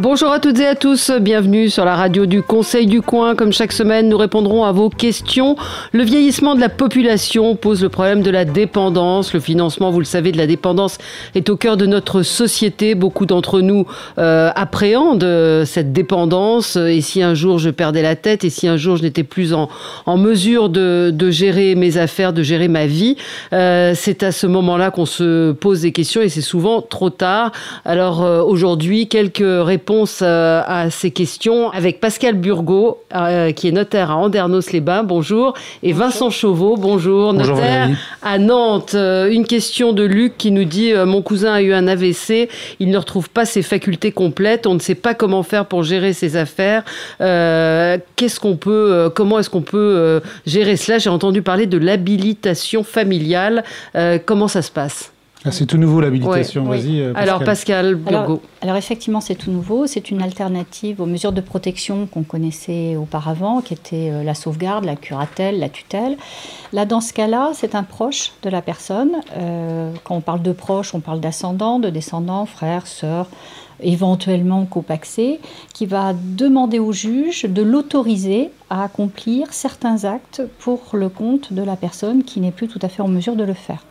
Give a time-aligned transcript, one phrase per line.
[0.00, 3.34] Bonjour à toutes et à tous, bienvenue sur la radio du Conseil du Coin.
[3.34, 5.56] Comme chaque semaine, nous répondrons à vos questions.
[5.92, 9.34] Le vieillissement de la population pose le problème de la dépendance.
[9.34, 10.96] Le financement, vous le savez, de la dépendance
[11.34, 12.94] est au cœur de notre société.
[12.94, 16.76] Beaucoup d'entre nous euh, appréhendent euh, cette dépendance.
[16.76, 19.52] Et si un jour je perdais la tête, et si un jour je n'étais plus
[19.52, 19.68] en,
[20.16, 23.16] mesure de, gérer mes affaires, de gérer ma vie,
[23.52, 27.52] euh, c'est à ce moment-là qu'on se pose des questions et c'est souvent trop tard.
[27.84, 34.12] Alors aujourd'hui, quelques réponses euh, à ces questions avec Pascal Burgot, euh, qui est notaire
[34.12, 37.88] à Andernos-les-Bains, bonjour, et Vincent Chauveau, bonjour, notaire
[38.22, 38.92] à Nantes.
[38.94, 42.48] Euh, une question de Luc qui nous dit Mon cousin a eu un AVC,
[42.78, 46.12] il ne retrouve pas ses facultés complètes, on ne sait pas comment faire pour gérer
[46.12, 46.84] ses affaires.
[47.18, 50.98] Qu'est-ce qu'on peut, comment est-ce qu'on peut gérer cela?
[50.98, 53.64] J'ai entendu parler de l'habilitation familiale.
[54.24, 55.12] comment ça se passe?
[55.44, 57.02] Ah, c'est tout nouveau l'habilitation, vas-y.
[57.14, 59.86] Alors Pascal alors, alors, effectivement, c'est tout nouveau.
[59.86, 64.84] C'est une alternative aux mesures de protection qu'on connaissait auparavant, qui étaient euh, la sauvegarde,
[64.84, 66.18] la curatelle, la tutelle.
[66.74, 69.12] Là, dans ce cas-là, c'est un proche de la personne.
[69.36, 73.28] Euh, quand on parle de proche, on parle d'ascendant, de descendant, frère, sœur,
[73.82, 75.40] éventuellement copaxé,
[75.72, 81.62] qui va demander au juge de l'autoriser à accomplir certains actes pour le compte de
[81.62, 83.84] la personne qui n'est plus tout à fait en mesure de le faire.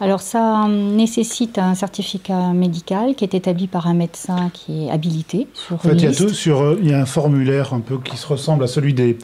[0.00, 5.46] Alors ça nécessite un certificat médical qui est établi par un médecin qui est habilité.
[5.54, 7.80] Sur en fait, il y, a tout sur, euh, il y a un formulaire un
[7.80, 9.16] peu qui se ressemble à celui des,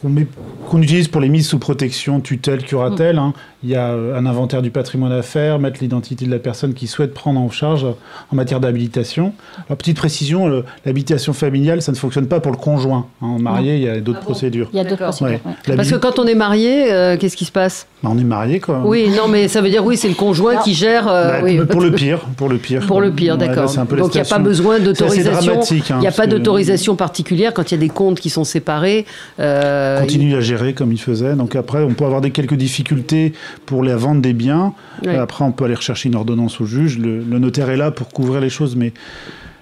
[0.00, 3.16] qu'on utilise pour les mises sous protection, tutelle, curatelle.
[3.16, 3.18] Mm.
[3.18, 3.32] Hein.
[3.64, 6.74] Il y a euh, un inventaire du patrimoine à faire, mettre l'identité de la personne
[6.74, 7.84] qui souhaite prendre en charge
[8.30, 9.32] en matière d'habilitation.
[9.66, 13.08] Alors, petite précision, l'habilitation familiale, ça ne fonctionne pas pour le conjoint.
[13.22, 13.38] Hein.
[13.40, 14.37] Marié, il y a d'autres ah procédures.
[14.42, 15.40] Il y a d'autres procédures.
[15.76, 17.86] Parce que quand on est marié, euh, qu'est-ce qui se passe?
[18.02, 18.82] Bah, On est marié, quoi.
[18.84, 21.08] Oui, non, mais ça veut dire, oui, c'est le conjoint qui gère.
[21.08, 21.60] Euh, bah, oui.
[21.68, 22.20] Pour le pire.
[22.36, 22.86] Pour le pire.
[22.86, 23.72] Pour le pire, d'accord.
[23.74, 25.60] Donc il n'y a pas besoin d'autorisation.
[25.70, 29.06] Il n'y a pas d'autorisation particulière quand il y a des comptes qui sont séparés.
[29.40, 31.34] Euh, continue à gérer comme il faisait.
[31.34, 33.32] Donc après, on peut avoir des quelques difficultés
[33.66, 34.74] pour la vente des biens.
[35.06, 36.98] Après, on peut aller rechercher une ordonnance au juge.
[36.98, 38.92] Le, notaire est là pour couvrir les choses, mais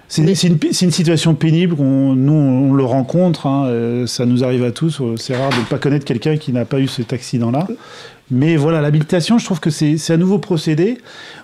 [0.07, 1.75] c'est une, une, situation pénible.
[1.79, 3.45] On, nous, on le rencontre.
[3.45, 5.01] Hein, euh, ça nous arrive à tous.
[5.17, 7.67] C'est rare de ne pas connaître quelqu'un qui n'a pas eu cet accident-là.
[8.29, 10.97] Mais voilà, l'habilitation, je trouve que c'est un nouveau procédé.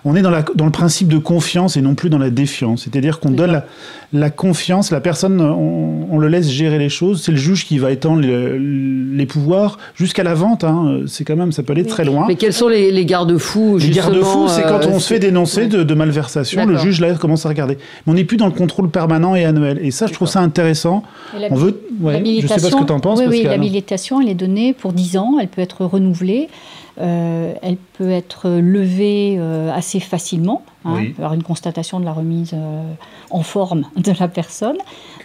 [0.04, 2.82] On est dans, la, dans, le principe de confiance et non plus dans la défiance.
[2.82, 3.64] C'est-à-dire qu'on donne la,
[4.12, 7.22] la, confiance, la personne, on, on, le laisse gérer les choses.
[7.22, 10.62] C'est le juge qui va étendre les, les pouvoirs jusqu'à la vente.
[10.62, 11.00] Hein.
[11.06, 12.26] C'est quand même, ça peut aller très loin.
[12.28, 15.84] Mais quels sont les, les garde-fous Les garde-fous, c'est quand on se fait dénoncer de,
[15.84, 17.78] de, malversation, le juge là commence à regarder.
[18.06, 19.78] Mais on n'est plus dans le contrôle permanent et annuel.
[19.82, 21.02] Et ça, je trouve ça intéressant.
[21.50, 23.20] On veut, ouais, je sais pas ce que tu en penses.
[23.20, 26.48] Oui, oui l'habilitation, elle est donnée pour 10 ans, elle peut être renouvelée.
[27.00, 31.14] Euh, elle peut être levée euh, assez facilement, hein, oui.
[31.18, 32.82] avoir une constatation de la remise euh,
[33.30, 34.76] en forme de la personne.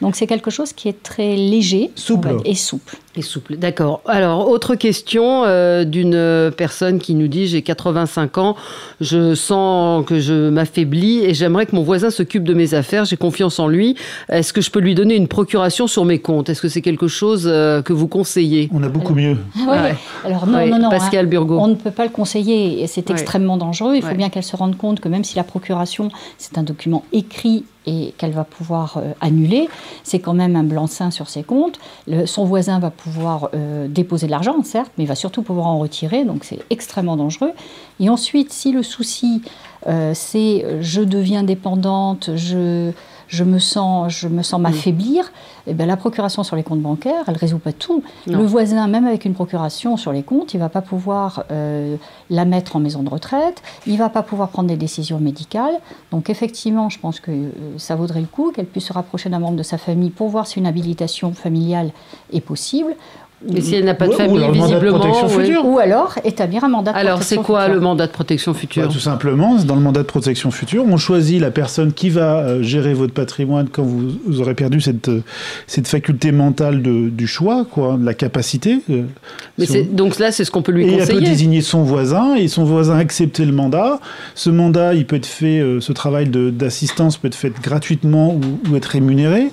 [0.02, 2.38] Donc c'est quelque chose qui est très léger souple.
[2.46, 2.98] et souple.
[3.16, 4.02] Et souple, d'accord.
[4.06, 8.56] Alors, autre question euh, d'une personne qui nous dit J'ai 85 ans,
[9.02, 13.18] je sens que je m'affaiblis et j'aimerais que mon voisin s'occupe de mes affaires, j'ai
[13.18, 13.96] confiance en lui.
[14.30, 16.50] Est-ce que je peux lui donner une procuration sur mes comptes?
[16.50, 18.70] Est-ce que c'est quelque chose euh, que vous conseillez?
[18.74, 19.38] On a beaucoup mieux.
[19.68, 19.96] Ah ouais.
[20.24, 20.90] Alors, non, non, non.
[20.90, 21.60] Pascal hein, Burgot.
[21.60, 23.96] On ne peut pas le conseiller et c'est extrêmement dangereux.
[23.96, 27.04] Il faut bien qu'elle se rende compte que même si la procuration, c'est un document
[27.12, 29.68] écrit et qu'elle va pouvoir euh, annuler,
[30.04, 31.80] c'est quand même un blanc-seing sur ses comptes.
[32.26, 35.80] Son voisin va pouvoir euh, déposer de l'argent, certes, mais il va surtout pouvoir en
[35.80, 37.52] retirer, donc c'est extrêmement dangereux.
[38.00, 39.42] Et ensuite, si le souci,
[39.88, 42.92] euh, c'est je deviens dépendante, je
[43.30, 45.32] je me sens, je me sens m'affaiblir,
[45.68, 48.04] eh bien, la procuration sur les comptes bancaires, elle ne résout pas tout.
[48.28, 48.40] Non.
[48.40, 51.96] Le voisin, même avec une procuration sur les comptes, il ne va pas pouvoir euh,
[52.32, 55.80] la mettre en maison de retraite, il ne va pas pouvoir prendre des décisions médicales.
[56.12, 59.40] Donc effectivement, je pense que euh, ça vaudrait le coup qu'elle puisse se rapprocher d'un
[59.40, 61.92] membre de sa famille pour voir si une habilitation familiale
[62.34, 62.96] est possible
[63.48, 65.00] mais si elle n'a pas de famille, ou visiblement.
[65.00, 67.56] De ou alors établir un mandat de alors, protection future.
[67.56, 70.08] Alors, c'est quoi le mandat de protection future bah, Tout simplement, dans le mandat de
[70.08, 74.42] protection future, on choisit la personne qui va euh, gérer votre patrimoine quand vous, vous
[74.42, 75.24] aurez perdu cette, euh,
[75.68, 78.82] cette faculté mentale de, du choix, quoi, de la capacité.
[78.90, 79.04] Euh,
[79.92, 81.04] donc là, c'est ce qu'on peut lui et conseiller.
[81.04, 84.02] elle peut désigner son voisin et son voisin accepter le mandat.
[84.36, 88.76] Ce mandat, il peut être fait, ce travail d'assistance peut être fait gratuitement ou, ou
[88.76, 89.48] être rémunéré.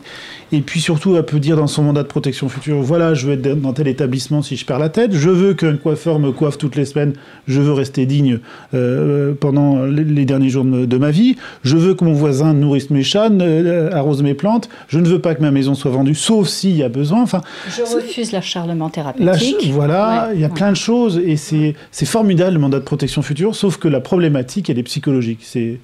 [0.52, 3.32] Et puis surtout, elle peut dire dans son mandat de protection future, voilà, je veux
[3.32, 5.12] être dans tel établissement si je perds la tête.
[5.12, 7.12] Je veux qu'un coiffeur me coiffe toutes les semaines.
[7.46, 8.40] Je veux rester digne
[8.75, 11.37] euh, pendant les, derniers jours de, ma vie.
[11.62, 14.69] Je veux que mon voisin nourrisse mes chats, euh, arrose mes plantes.
[14.88, 17.23] Je ne veux pas que ma maison soit vendue, sauf s'il y a besoin.
[17.23, 19.70] Enfin, je refuse l'acharnement thérapeutique.
[19.73, 21.75] voilà, il y a plein de choses et c'est
[22.06, 25.40] formidable le mandat de protection future, sauf que la problématique, elle est psychologique.
[25.43, 25.78] C'est,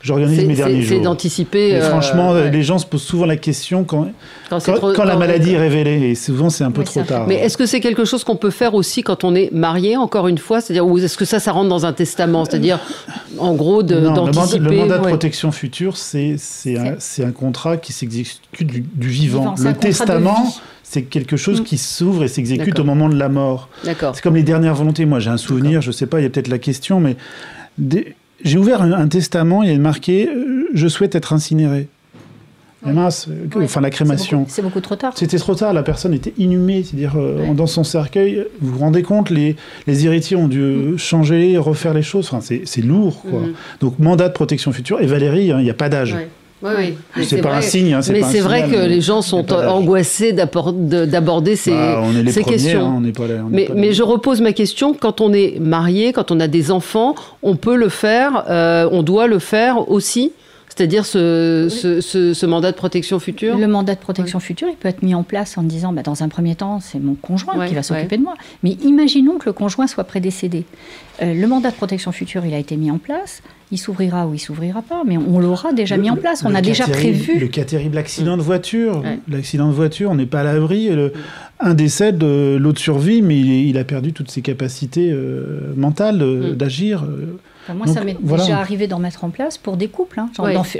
[0.00, 0.96] j'organise mes derniers jours.
[0.96, 1.80] C'est d'anticiper.
[1.80, 4.08] franchement, les gens se posent souvent la question quand,
[4.48, 7.26] quand, la maladie est révélée, et souvent c'est un peu trop tard.
[7.28, 10.28] Mais est-ce que c'est quelque chose qu'on peut faire aussi quand on est marié, encore
[10.28, 10.60] une fois?
[10.60, 12.44] C'est-à-dire, ou est-ce que ça, ça rentre dans un testament?
[12.44, 12.80] C'est-à-dire,
[13.38, 14.58] en gros, d'anticiper.
[14.58, 16.36] Le, mandat, de protection future, c'est
[16.66, 19.54] un, un, contrat qui s'exécute du, vivant.
[19.58, 20.54] le testament
[20.94, 21.64] c'est quelque chose mm.
[21.64, 23.68] qui s'ouvre et s'exécute au moment de la mort.
[23.82, 25.06] C'est comme les dernières volontés.
[25.06, 27.16] Moi, j'ai un souvenir, je ne sais pas, il y a peut-être la question, mais
[28.44, 31.88] j'ai ouvert un, testament, il y a marqué euh, Je souhaite être incinéré.
[32.84, 34.46] Mince, euh, enfin la crémation.
[34.48, 35.12] C'est beaucoup, trop tard.
[35.16, 39.02] C'était trop tard, la personne était inhumée, c'est-à-dire euh, dans son cercueil, vous vous rendez
[39.02, 40.98] compte, les, les héritiers ont dû mm.
[40.98, 43.22] changer, refaire les choses, enfin, c'est lourd.
[43.22, 43.40] Quoi.
[43.40, 43.54] Mm.
[43.80, 46.14] Donc mandat de protection future, et Valérie, hein, il n'y a pas d'âge.
[46.62, 47.24] Oui, oui.
[47.26, 47.92] C'est pas un signe.
[47.92, 52.86] Hein, mais c'est vrai que les gens sont angoissés d'aborder ces, bah, ces questions.
[52.86, 54.94] Hein, on pas là, mais, mais je repose ma question.
[54.94, 59.02] Quand on est marié, quand on a des enfants, on peut le faire, euh, on
[59.02, 60.32] doit le faire aussi?
[60.74, 65.02] C'est-à-dire ce, ce, mandat de protection future Le mandat de protection future, il peut être
[65.02, 67.84] mis en place en disant, bah, dans un premier temps, c'est mon conjoint qui va
[67.84, 68.34] s'occuper de moi.
[68.64, 70.64] Mais imaginons que le conjoint soit prédécédé.
[71.22, 73.40] Euh, le mandat de protection future, il a été mis en place.
[73.70, 76.44] Il s'ouvrira ou il s'ouvrira pas, mais on, l'aura déjà mis en place.
[76.44, 77.38] On a déjà prévu.
[77.38, 79.02] Le cas terrible, l'accident de voiture.
[79.28, 80.90] L'accident de voiture, on n'est pas à l'abri.
[81.60, 86.56] Un décède, l'autre survie, mais il, a perdu toutes ses capacités euh, mentales euh, mm.
[87.72, 90.28] Moi, ça m'est déjà arrivé d'en mettre en place pour des couples, hein,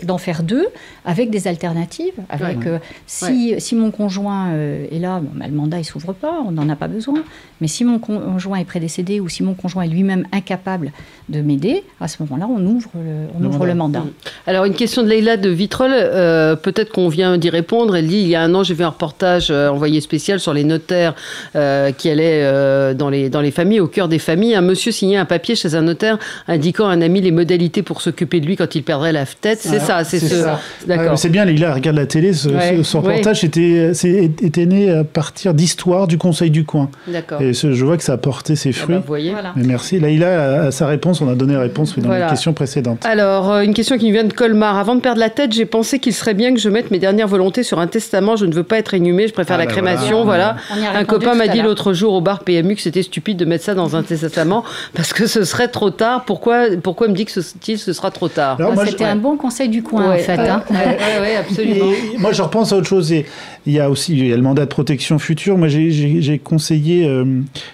[0.03, 0.67] d'en faire deux
[1.05, 2.15] avec des alternatives.
[2.29, 6.41] Avec, euh, si, si, mon conjoint euh, est là, bah, le mandat ne s'ouvre pas,
[6.47, 7.23] on n'en a pas besoin.
[7.61, 10.93] Mais si mon conjoint est prédécédé ou si mon conjoint est lui-même incapable
[11.29, 13.67] de m'aider, à ce moment-là, on ouvre le, on le ouvre mandat.
[13.67, 14.01] le mandat.
[14.01, 14.11] Mm.
[14.47, 17.97] Alors, une question de Leïla de Vitrolles, euh, peut-être qu'on vient d'y répondre.
[17.97, 20.65] Elle dit il y a un an, j'ai vu un reportage envoyé spécial sur les
[20.65, 21.15] notaires
[21.53, 24.55] qui allaient dans, les, dans les familles, au cœur des familles.
[24.55, 28.01] Un monsieur signait un papier chez un notaire indiquant quand un ami les modalités pour
[28.01, 29.61] s'occuper de lui quand il perdrait la tête.
[29.61, 30.45] C'est ça, c'est ce.
[30.87, 31.19] D'accord.
[31.19, 32.33] c'est bien, il regarde la télé.
[32.33, 32.49] Ce,
[32.83, 36.91] son reportage était, était, né à partir d'histoires du Conseil du coin.
[37.09, 37.41] D'accord.
[37.41, 38.97] Et je vois que ça a porté ses ah fruits.
[38.97, 39.35] Bah, voyez.
[39.57, 39.99] Mais merci.
[40.01, 41.21] Là, a, sa réponse.
[41.21, 43.05] On a donné la réponse dans la question précédente.
[43.05, 44.77] Alors, euh, une question qui nous vient de Colmar.
[44.77, 47.29] Avant de perdre la tête, j'ai pensé qu'il serait bien que je mette mes dernières
[47.29, 48.37] volontés sur un testament.
[48.37, 49.29] Je ne veux pas être inhumé.
[49.29, 50.25] Je préfère ah la bah crémation.
[50.25, 50.57] Voilà.
[50.95, 53.75] Un copain m'a dit l'autre jour au bar PMU que c'était stupide de mettre ça
[53.75, 56.25] dans un testament parce que ce serait trop tard.
[56.25, 59.83] Pourquoi pourquoi, me dit que ce, ce sera trop tard C'était un bon conseil du
[59.83, 60.39] coin, en fait.
[60.39, 60.63] Hein.
[60.71, 61.93] Oui, absolument.
[62.19, 63.13] moi, je repense à autre chose.
[63.13, 63.27] Et
[63.67, 65.57] il y a aussi il y a le mandat de protection future.
[65.57, 67.25] Moi, j'ai conseillé, euh,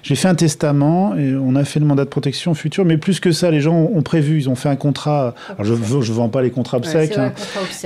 [0.03, 2.85] j'ai fait un testament et on a fait le mandat de protection future.
[2.85, 4.39] Mais plus que ça, les gens ont prévu.
[4.39, 5.35] Ils ont fait un contrat.
[5.59, 7.33] Alors, je ne vends pas les contrats obsèques, hein.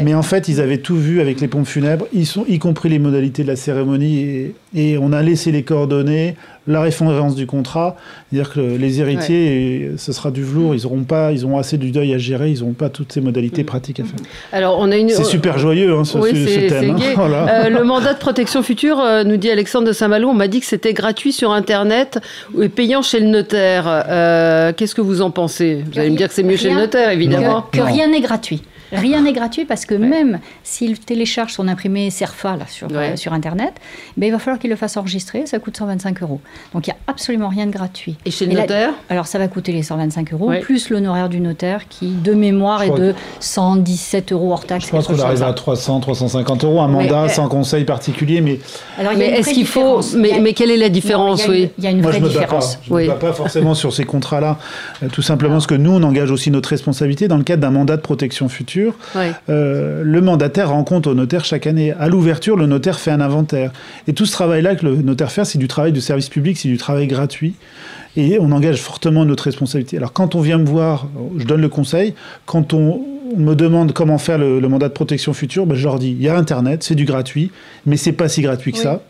[0.02, 2.88] mais en fait, ils avaient tout vu avec les pompes funèbres, ils sont, y compris
[2.88, 4.18] les modalités de la cérémonie.
[4.18, 6.36] Et, et on a laissé les coordonnées
[6.66, 7.96] la référence du contrat,
[8.30, 11.90] c'est-à-dire que les héritiers, ce sera du velours, ils auront pas, ils ont assez du
[11.90, 13.66] deuil à gérer, ils n'ont pas toutes ces modalités mm.
[13.66, 14.18] pratiques à faire.
[14.52, 15.10] Alors on a une.
[15.10, 16.18] C'est super joyeux hein, ce,
[16.68, 16.96] thème.
[16.96, 17.18] Hein,
[17.48, 20.60] euh, le mandat de protection future, euh, nous dit Alexandre de Saint-Malo, on m'a dit
[20.60, 22.18] que c'était gratuit sur Internet
[22.60, 23.84] et payant chez le notaire.
[23.86, 25.84] Euh, qu'est-ce que vous en pensez?
[25.92, 27.66] Vous allez me dire que c'est mieux chez le notaire, évidemment.
[27.70, 28.62] que rien n'est gratuit.
[28.94, 33.32] Rien n'est gratuit parce que même s'il télécharge son imprimé CERFA là, sur, euh, sur
[33.32, 33.74] Internet,
[34.16, 36.40] ben, il va falloir qu'il le fasse enregistrer, ça coûte 125 euros.
[36.72, 38.16] Donc il n'y a absolument rien de gratuit.
[38.24, 41.88] Et chez le notaire Alors ça va coûter les 125 euros, plus l'honoraire du notaire
[41.88, 44.86] qui, de mémoire, est de 117 euros hors taxe.
[44.86, 48.40] Je pense qu'on arrive à 300, 350 euros, un mandat sans conseil particulier.
[48.40, 48.58] Mais,
[49.16, 50.00] mais est-ce qu'il faut.
[50.16, 52.78] Mais, mais, quelle est la différence Il y, a une vraie différence.
[52.82, 54.58] je ne me pas forcément sur ces contrats-là.
[55.02, 57.70] Euh, tout simplement parce que nous, on engage aussi notre responsabilité dans le cadre d'un
[57.70, 58.83] mandat de protection future
[59.48, 61.92] euh, le mandataire rend compte au notaire chaque année.
[61.92, 63.72] À l'ouverture, le notaire fait un inventaire.
[64.08, 66.68] Et tout ce travail-là que le notaire fait, c'est du travail de service public, c'est
[66.68, 67.54] du travail gratuit.
[68.16, 69.96] Et on engage fortement notre responsabilité.
[69.96, 72.14] Alors quand on vient me voir, je donne le conseil,
[72.46, 73.00] quand on,
[73.36, 76.28] me demande comment faire le, mandat de protection future, ben je leur dis, il y
[76.28, 77.50] a Internet, c'est du gratuit,
[77.86, 79.02] mais c'est pas si gratuit que ça.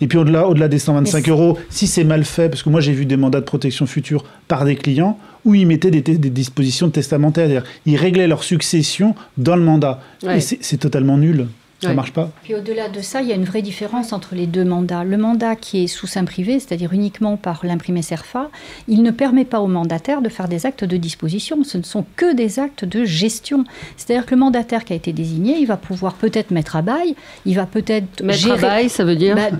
[0.00, 2.92] Et puis au-delà, au-delà des 125 euros, si c'est mal fait, parce que moi j'ai
[2.92, 7.64] vu des mandats de protection future par des clients où ils mettaient des, dispositions testamentaires,
[7.86, 10.00] ils réglaient leur succession dans le mandat.
[10.28, 11.48] Et c'est totalement nul.
[11.82, 12.30] Ça ne marche pas.
[12.44, 15.04] Puis au-delà de ça, il y a une vraie différence entre les deux mandats.
[15.04, 18.50] Le mandat qui est sous sein privé, c'est-à-dire uniquement par l'imprimé CERFA,
[18.88, 21.64] il ne permet pas au mandataire de faire des actes de disposition.
[21.64, 23.64] Ce ne sont que des actes de gestion.
[23.96, 27.16] C'est-à-dire que le mandataire qui a été désigné, il va pouvoir peut-être mettre à bail,
[27.46, 29.50] il va peut-être mettre à bail, ça veut dire bah,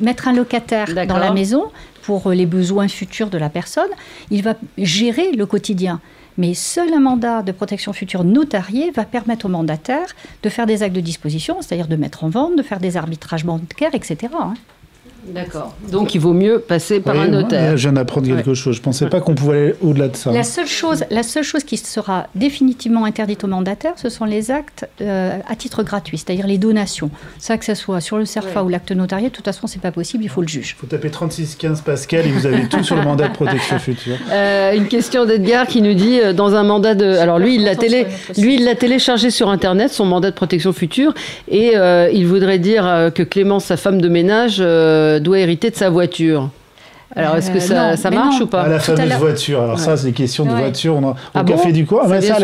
[0.00, 1.64] mettre un locataire dans la maison
[2.02, 3.90] pour les besoins futurs de la personne.
[4.30, 6.00] Il va gérer le quotidien.
[6.40, 10.06] Mais seul un mandat de protection future notarié va permettre au mandataire
[10.42, 13.44] de faire des actes de disposition, c'est-à-dire de mettre en vente, de faire des arbitrages
[13.44, 14.32] bancaires, etc.
[15.34, 15.74] D'accord.
[15.90, 17.76] Donc il vaut mieux passer par un notaire.
[17.76, 18.74] je viens d'apprendre quelque chose.
[18.74, 20.32] Je ne pensais pas qu'on pouvait aller au-delà de ça.
[20.32, 24.50] La seule, chose, la seule chose qui sera définitivement interdite aux mandataires, ce sont les
[24.50, 27.10] actes euh, à titre gratuit, c'est-à-dire les donations.
[27.38, 29.80] Ça, que ce soit sur le CERFA ou l'acte notarié, de toute façon, ce n'est
[29.80, 30.74] pas possible, il faut le juge.
[30.76, 34.16] Il faut taper 3615 Pascal et vous avez tout sur le mandat de protection future.
[34.30, 37.06] Euh, une question d'Edgar qui nous dit euh, dans un mandat de.
[37.16, 38.06] Alors lui, il l'a télé...
[38.38, 41.14] lui, il l'a téléchargé sur Internet, son mandat de protection future,
[41.48, 41.74] et
[42.12, 44.62] il voudrait dire que Clémence, sa femme de ménage,
[45.22, 46.50] doit hériter de sa voiture.
[47.16, 49.62] Alors, est-ce que ça, ça marche ou pas ah, La fameuse voiture.
[49.62, 50.94] Alors, ça, c'est des questions de voiture.
[50.94, 52.02] On a, ah au café du coin.
[52.04, 52.36] Ah, ça,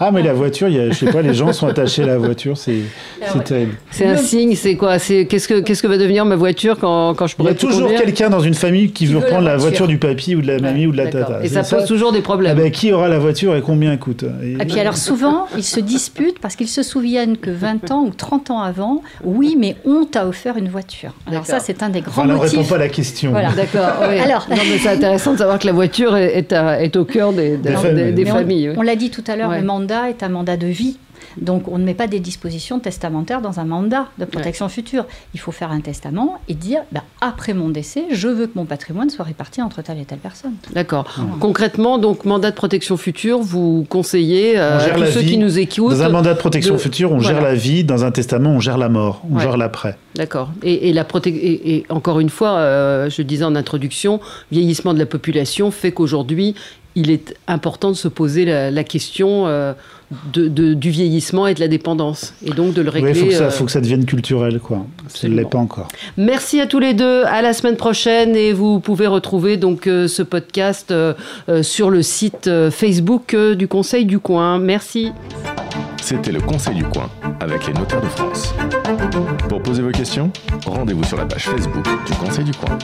[0.00, 2.18] ah, mais la voiture, y a, je sais pas, les gens sont attachés à la
[2.18, 2.56] voiture.
[2.56, 2.80] C'est
[3.22, 3.74] ah terrible.
[3.90, 4.56] C'est un signe.
[4.56, 4.98] C'est quoi?
[4.98, 7.58] Qu'est-ce que, qu'est-ce que va devenir ma voiture quand, quand je pourrai Il y a
[7.58, 9.86] toujours quelqu'un dans une famille qui, veut reprendre la voiture.
[9.86, 11.40] du papy ou de la mamie ou de la tata.
[11.42, 12.56] Et ça pose toujours des problèmes.
[12.56, 14.24] ben, qui aura la voiture et combien elle coûte?
[14.42, 18.10] Et, puis, alors, souvent, ils se disputent parce qu'ils se souviennent que 20 ans ou
[18.10, 21.12] 30 ans avant, oui, mais on t'a offert une voiture.
[21.28, 22.40] Alors, ça, c'est un des grands motifs.
[22.40, 23.30] On ne répond pas à la question.
[23.30, 23.52] Voilà.
[23.52, 23.99] D'accord.
[24.02, 24.46] Alors,
[24.80, 28.72] c'est intéressant de savoir que la voiture est, est, au cœur des, des, familles.
[28.76, 30.98] On, l'a dit tout à l'heure, le mandat est un mandat de vie.
[31.40, 35.04] Donc on ne met pas des dispositions testamentaires dans un mandat de protection future.
[35.34, 38.64] Il faut faire un testament et dire, ben, après mon décès, je veux que mon
[38.64, 40.54] patrimoine soit réparti entre telle et telle personne.
[40.72, 41.06] D'accord.
[41.40, 45.92] Concrètement, donc mandat de protection future, vous conseillez euh, à tous ceux qui nous écoutent.
[45.92, 47.84] Dans un mandat de protection future, on gère la vie.
[47.84, 49.96] Dans un testament, on gère la mort, on gère l'après.
[50.14, 50.50] D'accord.
[50.62, 55.70] Et, la et, encore une fois, euh, je disais en introduction, vieillissement de la population
[55.70, 56.54] fait qu'aujourd'hui,
[56.94, 59.72] il est important de se poser la, question euh,
[60.32, 63.10] de, du vieillissement et de la dépendance, et donc de le régler.
[63.10, 64.84] Il faut, euh, faut, que ça devienne culturel, quoi.
[65.08, 65.88] Ça ne l'est pas encore.
[66.16, 67.24] Merci à tous les deux.
[67.24, 70.92] À la semaine prochaine, et vous pouvez retrouver donc euh, ce podcast
[71.62, 74.58] sur le site Facebook du Conseil du Coin.
[74.58, 75.12] Merci.
[76.02, 77.08] C'était le Conseil du Coin
[77.40, 78.54] avec les notaires de France.
[79.48, 80.30] Pour poser vos questions,
[80.66, 82.78] rendez-vous sur la page Facebook du Conseil du Coin.